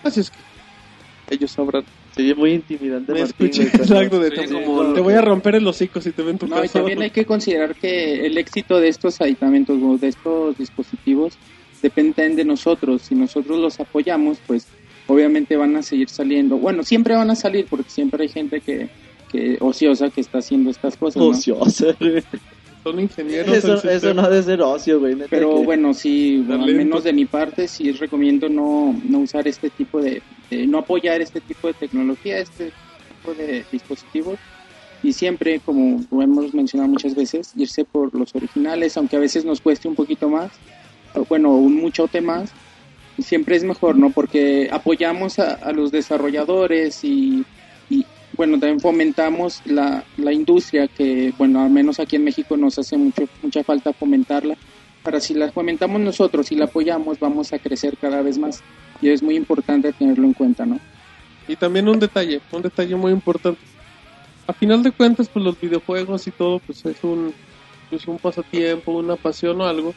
Así 0.02 0.20
es 0.20 0.30
que 0.30 0.38
ellos 1.30 1.50
sabrán. 1.50 1.84
Se 2.14 2.22
oye 2.22 2.34
muy 2.34 2.52
intimidante, 2.52 3.12
Me 3.12 3.20
Martín, 3.20 3.48
escuché, 3.48 3.62
exacto, 3.76 4.20
de 4.20 4.30
Sí, 4.30 4.36
te- 4.36 4.64
como- 4.64 4.92
te 4.94 5.00
voy 5.00 5.14
a 5.14 5.20
romper 5.20 5.56
el 5.56 5.66
hocico 5.66 6.00
si 6.00 6.12
te 6.12 6.22
ven 6.22 6.38
tu 6.38 6.46
No, 6.46 6.64
y 6.64 6.68
también 6.68 7.02
hay 7.02 7.10
que 7.10 7.26
considerar 7.26 7.74
que 7.74 8.24
el 8.26 8.38
éxito 8.38 8.78
de 8.80 8.88
estos 8.88 9.20
aditamentos 9.20 9.78
o 9.82 9.98
de 9.98 10.08
estos 10.08 10.56
dispositivos 10.56 11.38
dependen 11.82 12.36
de 12.36 12.44
nosotros. 12.44 13.02
Si 13.02 13.14
nosotros 13.14 13.58
los 13.58 13.78
apoyamos, 13.80 14.38
pues 14.46 14.66
obviamente 15.06 15.56
van 15.56 15.76
a 15.76 15.82
seguir 15.82 16.08
saliendo. 16.08 16.56
Bueno, 16.56 16.82
siempre 16.84 17.14
van 17.16 17.30
a 17.30 17.36
salir 17.36 17.66
porque 17.68 17.90
siempre 17.90 18.22
hay 18.22 18.28
gente 18.28 18.60
que, 18.60 18.88
que 19.28 19.58
ociosa 19.60 20.10
que 20.10 20.20
está 20.20 20.38
haciendo 20.38 20.70
estas 20.70 20.96
cosas. 20.96 21.22
¿no? 21.22 21.28
Ociosa. 21.30 21.96
Son 22.86 23.00
ingenieros. 23.00 23.56
Eso, 23.56 23.88
eso 23.88 24.14
no 24.14 24.22
ha 24.22 24.30
de 24.30 24.42
ser 24.44 24.62
ocio, 24.62 25.00
güey. 25.00 25.16
Pero 25.28 25.50
que- 25.56 25.64
bueno, 25.64 25.92
sí, 25.92 26.38
bueno, 26.38 26.64
al 26.64 26.74
menos 26.74 27.02
de 27.02 27.12
mi 27.12 27.24
parte, 27.26 27.66
sí 27.66 27.90
recomiendo 27.90 28.48
no, 28.48 28.96
no 29.02 29.18
usar 29.18 29.48
este 29.48 29.70
tipo 29.70 30.00
de, 30.00 30.22
de- 30.50 30.66
no 30.68 30.78
apoyar 30.78 31.20
este 31.20 31.40
tipo 31.40 31.66
de 31.66 31.74
tecnología, 31.74 32.38
este 32.38 32.72
tipo 33.08 33.34
de 33.34 33.66
dispositivos. 33.72 34.38
Y 35.02 35.12
siempre, 35.12 35.58
como 35.60 36.00
lo 36.10 36.22
hemos 36.22 36.54
mencionado 36.54 36.88
muchas 36.88 37.14
veces, 37.16 37.52
irse 37.56 37.84
por 37.84 38.14
los 38.14 38.34
originales, 38.36 38.96
aunque 38.96 39.16
a 39.16 39.20
veces 39.20 39.44
nos 39.44 39.60
cueste 39.60 39.88
un 39.88 39.94
poquito 39.96 40.28
más, 40.28 40.60
o 41.14 41.24
bueno, 41.28 41.56
un 41.56 41.74
muchote 41.74 42.20
más, 42.20 42.54
siempre 43.18 43.56
es 43.56 43.64
mejor, 43.64 43.96
¿no? 43.98 44.10
Porque 44.10 44.68
apoyamos 44.70 45.38
a, 45.40 45.54
a 45.54 45.72
los 45.72 45.90
desarrolladores 45.90 47.02
y, 47.02 47.44
bueno, 48.36 48.58
también 48.58 48.80
fomentamos 48.80 49.62
la, 49.64 50.04
la 50.16 50.32
industria 50.32 50.88
que, 50.88 51.32
bueno, 51.38 51.62
al 51.62 51.70
menos 51.70 51.98
aquí 52.00 52.16
en 52.16 52.24
México 52.24 52.56
nos 52.56 52.78
hace 52.78 52.96
mucho, 52.96 53.28
mucha 53.42 53.64
falta 53.64 53.92
fomentarla. 53.92 54.56
Para 55.02 55.20
si 55.20 55.34
la 55.34 55.52
fomentamos 55.52 56.00
nosotros 56.00 56.50
y 56.52 56.56
la 56.56 56.64
apoyamos, 56.64 57.18
vamos 57.20 57.52
a 57.52 57.58
crecer 57.58 57.96
cada 57.96 58.22
vez 58.22 58.38
más. 58.38 58.62
Y 59.00 59.10
es 59.10 59.22
muy 59.22 59.36
importante 59.36 59.92
tenerlo 59.92 60.24
en 60.24 60.32
cuenta, 60.32 60.66
¿no? 60.66 60.80
Y 61.48 61.56
también 61.56 61.88
un 61.88 61.98
detalle, 61.98 62.40
un 62.50 62.62
detalle 62.62 62.96
muy 62.96 63.12
importante. 63.12 63.60
A 64.46 64.52
final 64.52 64.82
de 64.82 64.90
cuentas, 64.90 65.28
pues 65.28 65.44
los 65.44 65.60
videojuegos 65.60 66.26
y 66.26 66.30
todo, 66.30 66.58
pues 66.60 66.84
es 66.84 67.02
un, 67.04 67.32
pues 67.90 68.06
un 68.06 68.18
pasatiempo, 68.18 68.92
una 68.92 69.16
pasión 69.16 69.60
o 69.60 69.64
algo. 69.64 69.94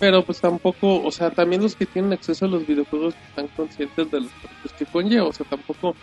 Pero 0.00 0.24
pues 0.24 0.40
tampoco, 0.40 1.02
o 1.02 1.12
sea, 1.12 1.30
también 1.30 1.62
los 1.62 1.76
que 1.76 1.86
tienen 1.86 2.12
acceso 2.12 2.44
a 2.44 2.48
los 2.48 2.66
videojuegos 2.66 3.14
están 3.28 3.46
conscientes 3.48 4.10
de 4.10 4.20
los 4.20 4.72
que 4.76 4.86
conlleva. 4.86 5.28
O 5.28 5.32
sea, 5.32 5.46
tampoco, 5.48 5.94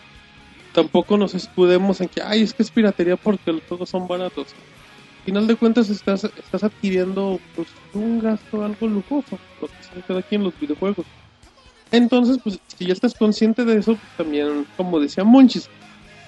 tampoco 0.73 1.17
nos 1.17 1.35
escudemos 1.35 2.01
en 2.01 2.07
que, 2.07 2.21
ay, 2.21 2.41
es 2.41 2.53
que 2.53 2.63
es 2.63 2.71
piratería 2.71 3.15
porque 3.15 3.51
los 3.51 3.61
juegos 3.67 3.89
son 3.89 4.07
baratos. 4.07 4.47
A 4.47 5.23
final 5.25 5.47
de 5.47 5.55
cuentas 5.55 5.89
estás, 5.89 6.23
estás 6.23 6.63
adquiriendo 6.63 7.39
pues, 7.55 7.69
un 7.93 8.19
gasto 8.19 8.63
algo 8.63 8.87
lujoso, 8.87 9.39
lo 9.61 9.67
que 9.67 9.83
sea 9.83 10.01
cada 10.07 10.21
quien 10.23 10.43
los 10.43 10.59
videojuegos. 10.59 11.05
Entonces, 11.91 12.39
pues, 12.43 12.59
si 12.77 12.87
ya 12.87 12.93
estás 12.93 13.13
consciente 13.13 13.65
de 13.65 13.77
eso, 13.77 13.95
pues 13.95 14.11
también, 14.17 14.65
como 14.77 14.99
decía 14.99 15.23
Monchis, 15.23 15.69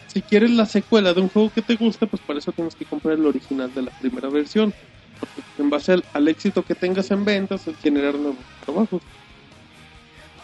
si 0.07 0.21
quieres 0.21 0.51
la 0.51 0.65
secuela 0.65 1.13
de 1.13 1.21
un 1.21 1.29
juego 1.29 1.49
que 1.49 1.61
te 1.61 1.75
gusta, 1.75 2.05
pues 2.05 2.21
para 2.21 2.39
eso 2.39 2.51
tienes 2.51 2.75
que 2.75 2.85
comprar 2.85 3.17
el 3.17 3.25
original 3.25 3.73
de 3.73 3.83
la 3.83 3.91
primera 3.99 4.29
versión. 4.29 4.73
Porque 5.19 5.41
pues, 5.41 5.59
en 5.59 5.69
base 5.69 5.93
al, 5.93 6.03
al 6.13 6.27
éxito 6.27 6.61
que 6.61 6.75
tengas 6.75 7.09
en 7.09 7.25
ventas, 7.25 7.63
generar 7.81 8.13
nuevos 8.15 8.37
trabajos. 8.63 9.01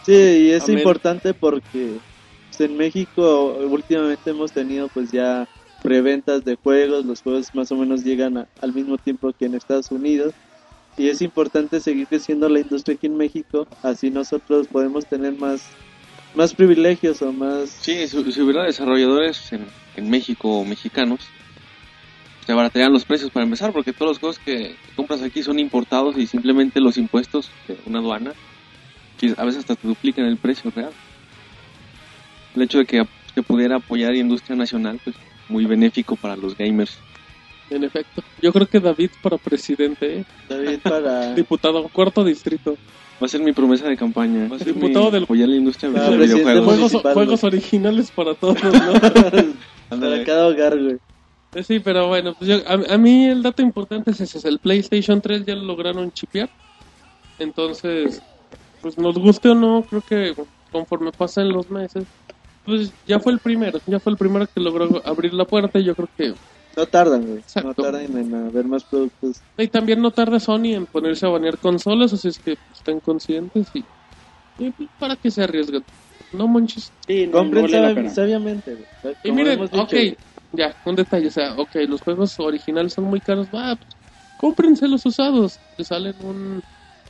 Sí, 0.04 0.12
y 0.12 0.50
es 0.50 0.64
Amén. 0.64 0.78
importante 0.78 1.34
porque 1.34 1.98
en 2.60 2.76
México 2.76 3.58
últimamente 3.68 4.30
hemos 4.30 4.52
tenido 4.52 4.88
pues 4.88 5.10
ya 5.10 5.48
preventas 5.82 6.44
de 6.44 6.56
juegos, 6.56 7.04
los 7.06 7.22
juegos 7.22 7.54
más 7.54 7.72
o 7.72 7.76
menos 7.76 8.04
llegan 8.04 8.36
a- 8.38 8.48
al 8.60 8.72
mismo 8.72 8.98
tiempo 8.98 9.32
que 9.32 9.46
en 9.46 9.54
Estados 9.54 9.90
Unidos 9.90 10.34
y 10.96 11.08
es 11.08 11.22
importante 11.22 11.80
seguir 11.80 12.06
creciendo 12.08 12.48
la 12.48 12.60
industria 12.60 12.94
aquí 12.96 13.06
en 13.06 13.16
México, 13.16 13.66
así 13.82 14.10
nosotros 14.10 14.68
podemos 14.68 15.06
tener 15.06 15.36
más 15.36 15.76
más 16.34 16.54
privilegios 16.54 17.22
o 17.22 17.32
más 17.32 17.70
Sí, 17.70 18.06
si, 18.06 18.32
si 18.32 18.40
hubiera 18.42 18.64
desarrolladores 18.64 19.52
en, 19.52 20.08
México 20.08 20.60
o 20.60 20.64
mexicanos, 20.64 21.34
se 22.46 22.52
abaratarían 22.52 22.92
los 22.92 23.04
precios 23.04 23.30
para 23.30 23.44
empezar, 23.44 23.72
porque 23.72 23.92
todos 23.92 24.10
los 24.12 24.18
juegos 24.18 24.38
que 24.38 24.78
compras 24.94 25.22
aquí 25.22 25.42
son 25.42 25.58
importados 25.58 26.16
y 26.18 26.26
simplemente 26.26 26.80
los 26.80 26.96
impuestos 26.96 27.56
de 27.66 27.78
una 27.84 27.98
aduana, 27.98 28.34
a 29.36 29.44
veces 29.44 29.60
hasta 29.60 29.76
te 29.76 29.86
duplican 29.88 30.24
el 30.24 30.38
precio 30.38 30.70
real. 30.70 30.94
El 32.54 32.62
hecho 32.62 32.78
de 32.78 32.84
que 32.86 33.04
se 33.34 33.42
pudiera 33.42 33.76
apoyar 33.76 34.14
industria 34.14 34.56
nacional, 34.56 34.98
pues 35.04 35.16
muy 35.48 35.64
benéfico 35.66 36.16
para 36.16 36.36
los 36.36 36.56
gamers. 36.56 36.98
En 37.70 37.84
efecto, 37.84 38.22
yo 38.42 38.52
creo 38.52 38.66
que 38.66 38.80
David 38.80 39.10
para 39.22 39.36
presidente, 39.38 40.18
¿eh? 40.18 40.24
David 40.48 40.80
para 40.82 41.34
diputado, 41.34 41.88
cuarto 41.88 42.24
distrito, 42.24 42.76
Va 43.22 43.26
a 43.26 43.28
ser 43.28 43.42
mi 43.42 43.52
promesa 43.52 43.86
de 43.86 43.98
campaña. 43.98 44.48
Va 44.48 44.56
a 44.56 44.58
ser 44.58 44.68
Diputado 44.72 45.04
mi- 45.06 45.10
del- 45.12 45.24
apoyar 45.24 45.48
la 45.50 45.56
industria 45.56 45.90
Ah, 45.94 46.08
de 46.10 46.16
presidente 46.16 46.42
videojuegos. 46.52 46.90
juegos, 46.90 47.12
juegos 47.14 47.44
originales 47.44 48.10
para 48.12 48.34
todos, 48.34 48.56
¿no? 48.62 48.70
para 49.90 50.24
cada 50.24 50.48
hogar, 50.48 50.78
güey. 50.82 50.96
Eh, 51.54 51.62
Sí, 51.62 51.80
pero 51.80 52.08
bueno, 52.08 52.32
pues 52.38 52.48
yo- 52.48 52.66
a, 52.66 52.94
a 52.94 52.96
mí 52.96 53.26
el 53.26 53.42
dato 53.42 53.60
importante 53.60 54.12
es 54.12 54.20
ese, 54.22 54.48
el 54.48 54.58
PlayStation 54.58 55.20
3 55.20 55.44
ya 55.44 55.54
lo 55.54 55.64
lograron 55.64 56.10
chipear. 56.12 56.48
Entonces, 57.38 58.22
pues 58.80 58.96
nos 58.98 59.18
guste 59.18 59.50
o 59.50 59.54
no, 59.54 59.82
creo 59.88 60.02
que 60.02 60.34
conforme 60.72 61.12
pasen 61.12 61.50
los 61.50 61.68
meses, 61.70 62.04
pues 62.64 62.94
ya 63.04 63.18
fue 63.20 63.32
el 63.32 63.40
primero, 63.40 63.80
ya 63.86 64.00
fue 64.00 64.12
el 64.12 64.18
primero 64.18 64.46
que 64.46 64.60
logró 64.60 65.02
abrir 65.06 65.34
la 65.34 65.44
puerta 65.44 65.78
y 65.78 65.84
yo 65.84 65.94
creo 65.94 66.08
que... 66.16 66.34
No 66.76 66.86
tardan, 66.86 67.26
güey. 67.26 67.42
No 67.62 67.74
tardan 67.74 68.16
en 68.16 68.34
haber 68.34 68.64
más 68.66 68.84
productos. 68.84 69.42
Y 69.56 69.68
también 69.68 70.00
no 70.00 70.10
tarda 70.12 70.38
Sony 70.40 70.74
en 70.74 70.86
ponerse 70.86 71.26
a 71.26 71.30
banear 71.30 71.58
consolas, 71.58 72.12
así 72.12 72.28
es 72.28 72.38
que 72.38 72.56
pues, 72.56 72.78
estén 72.78 73.00
conscientes 73.00 73.70
y, 73.74 73.86
y, 74.58 74.70
pues, 74.70 74.88
para 74.98 75.16
que 75.16 75.30
se 75.30 75.42
arriesguen. 75.42 75.84
No 76.32 76.46
manches. 76.46 76.92
Sí, 77.06 77.26
no, 77.26 77.32
no 77.32 77.40
Compren 77.40 77.62
vale 77.72 78.08
sabiamente, 78.10 78.74
güey. 78.74 78.88
Y 79.22 79.32
miren, 79.32 79.60
ok, 79.60 79.94
ya, 80.52 80.76
un 80.84 80.96
detalle, 80.96 81.26
o 81.28 81.30
sea, 81.30 81.54
ok, 81.56 81.74
los 81.88 82.00
juegos 82.00 82.38
originales 82.38 82.92
son 82.92 83.04
muy 83.04 83.20
caros, 83.20 83.50
va, 83.50 83.76
pues, 83.76 83.96
cómprense 84.36 84.88
los 84.88 85.04
usados, 85.06 85.60
te 85.76 85.84
salen 85.84 86.16
un 86.24 86.62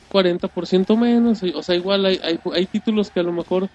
40% 0.08 0.96
menos, 0.96 1.42
y- 1.42 1.52
o 1.54 1.62
sea, 1.62 1.74
igual 1.76 2.04
hay, 2.06 2.18
hay, 2.22 2.38
hay 2.52 2.66
títulos 2.66 3.10
que 3.10 3.20
a 3.20 3.22
lo 3.22 3.32
mejor, 3.32 3.70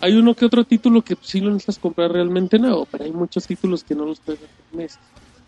hay 0.00 0.14
uno 0.14 0.34
que 0.34 0.44
otro 0.44 0.64
título 0.64 1.02
que 1.02 1.16
sí 1.20 1.40
lo 1.40 1.50
necesitas 1.50 1.78
comprar 1.78 2.12
realmente 2.12 2.58
nuevo, 2.58 2.86
pero 2.90 3.04
hay 3.04 3.12
muchos 3.12 3.46
títulos 3.46 3.84
que 3.84 3.94
no 3.94 4.04
los 4.04 4.20
puedes 4.20 4.40
hacer 4.42 4.64
meses. 4.72 4.98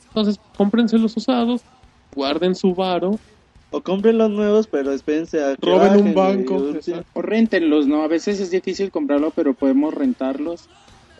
Entonces, 0.08 0.38
cómprense 0.56 0.96
los 0.98 1.16
usados, 1.16 1.62
guarden 2.14 2.54
su 2.54 2.74
varo, 2.74 3.18
O 3.70 3.80
compren 3.80 4.18
los 4.18 4.30
nuevos, 4.30 4.68
pero 4.68 4.92
espérense 4.92 5.42
a 5.42 5.56
que 5.56 5.66
roben 5.66 5.88
bajen, 5.88 6.06
un 6.06 6.14
banco. 6.14 6.80
Sí. 6.80 6.92
O 7.14 7.22
réntenlos, 7.22 7.88
¿no? 7.88 8.02
A 8.02 8.08
veces 8.08 8.38
es 8.38 8.52
difícil 8.52 8.92
comprarlo, 8.92 9.32
pero 9.32 9.54
podemos 9.54 9.92
rentarlos, 9.92 10.68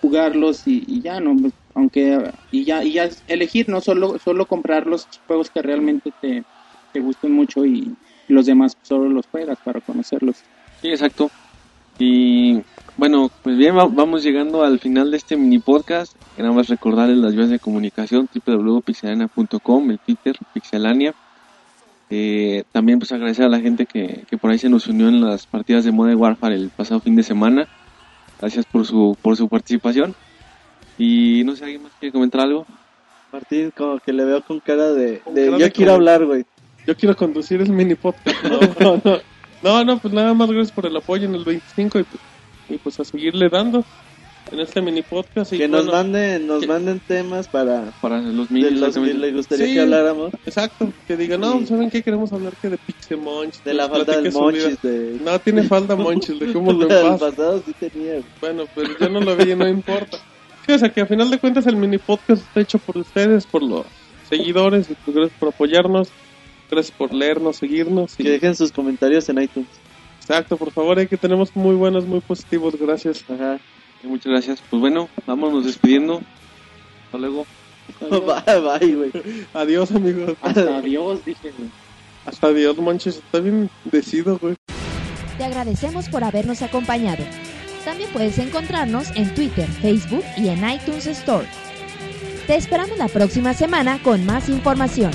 jugarlos 0.00 0.68
y, 0.68 0.84
y 0.86 1.00
ya, 1.00 1.18
¿no? 1.18 1.34
Pues, 1.36 1.52
Aunque, 1.74 2.30
y 2.52 2.64
ya, 2.64 2.84
y 2.84 2.92
ya 2.92 3.10
elegir, 3.26 3.68
no 3.68 3.80
solo, 3.80 4.20
solo 4.20 4.46
comprar 4.46 4.86
los 4.86 5.08
juegos 5.26 5.50
que 5.50 5.62
realmente 5.62 6.12
te, 6.20 6.44
te 6.92 7.00
gusten 7.00 7.32
mucho 7.32 7.66
y 7.66 7.92
los 8.28 8.46
demás 8.46 8.76
solo 8.82 9.08
los 9.08 9.26
juegas 9.26 9.58
para 9.64 9.80
conocerlos. 9.80 10.36
Sí, 10.80 10.90
exacto. 10.90 11.32
Y 11.98 12.60
bueno, 12.96 13.30
pues 13.42 13.56
bien, 13.56 13.76
va- 13.76 13.86
vamos 13.86 14.22
llegando 14.22 14.62
al 14.62 14.78
final 14.78 15.10
de 15.10 15.16
este 15.16 15.36
mini 15.36 15.58
podcast. 15.58 16.14
Que 16.36 16.42
Nada 16.42 16.54
más 16.54 16.68
recordarles 16.68 17.18
las 17.18 17.34
vías 17.34 17.48
de 17.50 17.58
comunicación, 17.58 18.28
www.pixelania.com, 18.46 19.90
el 19.90 19.98
Twitter, 19.98 20.36
Pixelania. 20.52 21.14
Eh, 22.10 22.64
también 22.72 22.98
pues 22.98 23.10
agradecer 23.12 23.44
a 23.44 23.48
la 23.48 23.60
gente 23.60 23.86
que, 23.86 24.24
que 24.28 24.36
por 24.38 24.50
ahí 24.50 24.58
se 24.58 24.68
nos 24.68 24.86
unió 24.86 25.08
en 25.08 25.20
las 25.20 25.46
partidas 25.46 25.84
de 25.84 25.92
Modern 25.92 26.18
Warfare 26.20 26.54
el 26.54 26.70
pasado 26.70 27.00
fin 27.00 27.16
de 27.16 27.22
semana. 27.22 27.66
Gracias 28.40 28.66
por 28.66 28.84
su, 28.86 29.16
por 29.22 29.36
su 29.36 29.48
participación. 29.48 30.14
Y 30.98 31.42
no 31.44 31.56
sé, 31.56 31.64
¿alguien 31.64 31.82
más 31.82 31.92
quiere 31.98 32.12
comentar 32.12 32.42
algo? 32.42 32.66
Martín, 33.32 33.72
como 33.76 33.98
que 33.98 34.12
le 34.12 34.24
veo 34.24 34.42
con 34.42 34.60
cara 34.60 34.92
de, 34.92 35.18
Con 35.20 35.34
de 35.34 35.46
cara 35.46 35.58
yo 35.58 35.64
de 35.64 35.72
quiero 35.72 35.90
como- 35.92 35.96
hablar, 35.96 36.24
güey. 36.24 36.44
Yo 36.86 36.94
quiero 36.96 37.16
conducir 37.16 37.60
el 37.62 37.70
mini 37.70 37.94
podcast. 37.94 38.36
No, 38.44 38.60
no, 38.96 39.00
no. 39.04 39.18
No, 39.62 39.82
no, 39.84 39.98
pues 39.98 40.12
nada 40.12 40.34
más 40.34 40.50
gracias 40.50 40.72
por 40.72 40.84
el 40.84 40.94
apoyo 40.94 41.24
en 41.26 41.34
el 41.34 41.42
25 41.44 41.98
y, 42.00 42.02
pues- 42.02 42.22
y 42.68 42.78
pues 42.78 42.99
a 43.00 43.04
seguirle 43.04 43.49
dando 43.49 43.85
en 44.52 44.61
este 44.61 44.80
mini 44.83 45.02
podcast. 45.02 45.52
Y 45.52 45.59
Que 45.59 45.68
nos 45.68 45.87
bueno, 45.87 45.99
manden, 45.99 46.47
nos 46.47 46.61
que- 46.61 46.66
manden 46.66 47.00
temas 47.00 47.49
para 47.49 47.92
Para 48.00 48.21
los 48.21 48.49
de 48.49 48.54
minis, 48.54 48.73
los 48.73 48.80
que 48.80 48.87
exactamente. 48.87 49.18
le 49.18 49.33
gustaría 49.33 49.66
Sí. 49.66 49.75
que 49.75 49.80
habláramos. 49.80 50.33
Exacto, 50.47 50.92
que 51.06 51.16
digan, 51.16 51.40
no, 51.40 51.59
Sí. 51.61 51.66
¿saben 51.66 51.90
qué? 51.90 52.02
Queremos 52.02 52.33
hablar 52.33 52.52
que 52.61 52.68
de 52.71 52.78
Pixemonch. 52.78 53.62
De 53.62 53.75
la 53.75 53.88
nos 53.88 53.97
falta 53.97 54.21
del 54.21 54.33
monchis 54.33 54.83
de... 54.83 55.18
No 55.25 55.38
tiene 55.38 55.62
falta 55.68 55.97
Monchis, 55.97 56.38
de 56.38 56.52
cómo 56.52 56.73
lo 56.73 56.87
pasa. 56.88 57.18
pasado 57.30 57.62
sí 57.64 57.73
tenía. 57.80 58.21
Bueno, 58.40 58.64
pero 58.75 58.90
yo 58.99 59.09
no 59.09 59.21
lo 59.21 59.35
vi 59.37 59.52
y 59.52 59.56
no 59.56 59.66
importa. 59.68 60.18
Sí, 60.66 60.73
o 60.73 60.78
sea 60.78 60.88
que 60.90 61.00
a 61.02 61.06
final 61.06 61.30
de 61.30 61.38
cuentas 61.38 61.66
el 61.66 61.76
mini 61.76 61.99
podcast 61.99 62.42
está 62.42 62.61
hecho 62.61 62.78
por 62.78 62.97
ustedes, 62.99 63.44
por 63.47 63.62
los 63.62 63.85
seguidores, 64.30 64.88
y 64.90 64.94
pues 65.04 65.14
gracias 65.16 65.38
por 65.38 65.49
apoyarnos, 65.50 66.09
gracias 66.71 66.97
por 66.97 67.12
leernos, 67.12 67.56
seguirnos. 67.56 68.14
y- 68.18 68.23
Que 68.25 68.30
dejen 68.30 68.54
sus 68.56 68.73
comentarios 68.73 69.28
en 69.28 69.42
iTunes. 69.42 69.68
Exacto, 70.24 70.56
por 70.56 70.70
favor, 70.70 70.98
hay 70.98 71.06
que 71.06 71.18
tenemos 71.18 71.54
muy 71.54 71.74
buenos, 71.74 72.06
muy 72.06 72.20
positivos, 72.20 72.74
gracias. 72.80 73.22
Ajá. 73.28 73.58
Muchas 74.02 74.32
gracias. 74.32 74.62
Pues 74.70 74.80
bueno, 74.80 75.10
vámonos 75.26 75.66
despidiendo. 75.66 76.22
Hasta 77.06 77.18
luego. 77.18 77.46
Bye, 78.00 78.60
bye, 78.60 78.94
güey. 78.94 79.12
Adiós, 79.52 79.90
amigos. 79.92 80.34
Hasta 80.40 80.80
Dios, 80.80 81.22
dije. 81.26 81.52
güey. 81.56 81.70
Hasta 82.24 82.46
adiós, 82.46 82.78
manches, 82.78 83.16
está 83.16 83.40
bien 83.40 83.68
decido, 83.84 84.38
güey. 84.38 84.56
Te 85.36 85.44
agradecemos 85.44 86.08
por 86.08 86.24
habernos 86.24 86.62
acompañado. 86.62 87.22
También 87.84 88.08
puedes 88.10 88.38
encontrarnos 88.38 89.10
en 89.16 89.34
Twitter, 89.34 89.68
Facebook 89.68 90.24
y 90.38 90.48
en 90.48 90.66
iTunes 90.66 91.06
Store. 91.06 91.46
Te 92.46 92.56
esperamos 92.56 92.96
la 92.96 93.08
próxima 93.08 93.52
semana 93.52 94.02
con 94.02 94.24
más 94.24 94.48
información. 94.48 95.10